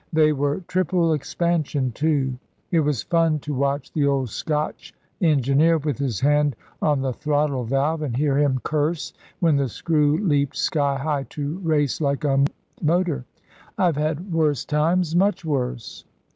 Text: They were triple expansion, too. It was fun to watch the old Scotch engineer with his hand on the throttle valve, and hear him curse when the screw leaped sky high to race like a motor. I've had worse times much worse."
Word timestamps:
They 0.11 0.33
were 0.33 0.61
triple 0.67 1.13
expansion, 1.13 1.91
too. 1.91 2.39
It 2.71 2.79
was 2.79 3.03
fun 3.03 3.37
to 3.41 3.53
watch 3.53 3.91
the 3.93 4.07
old 4.07 4.29
Scotch 4.31 4.95
engineer 5.21 5.77
with 5.77 5.99
his 5.99 6.19
hand 6.19 6.55
on 6.81 7.01
the 7.01 7.13
throttle 7.13 7.63
valve, 7.65 8.01
and 8.01 8.17
hear 8.17 8.35
him 8.35 8.59
curse 8.63 9.13
when 9.41 9.57
the 9.57 9.69
screw 9.69 10.17
leaped 10.17 10.57
sky 10.57 10.95
high 10.97 11.27
to 11.29 11.59
race 11.59 12.01
like 12.01 12.23
a 12.23 12.43
motor. 12.81 13.25
I've 13.77 13.95
had 13.97 14.33
worse 14.33 14.65
times 14.65 15.15
much 15.15 15.45
worse." 15.45 16.03